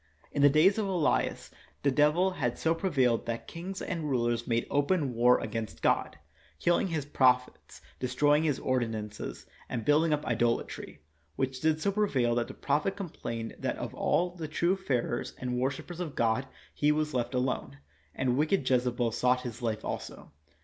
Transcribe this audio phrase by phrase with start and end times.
[0.31, 1.51] In the days of Elias
[1.83, 6.17] the devil had so prevailed that kings and rulers made open war against God,
[6.59, 11.03] killing His proph ets, destroying His ordinances, and building up idolatry,
[11.35, 15.55] which did so prevail that the prophet complained that of all the true fearers and
[15.59, 17.77] wor shipers of God he was left alone,
[18.15, 20.31] and wicked Jezebel sought his life also.